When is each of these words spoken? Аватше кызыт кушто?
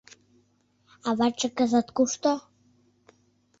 Аватше 1.09 1.47
кызыт 1.57 1.87
кушто? 1.97 2.33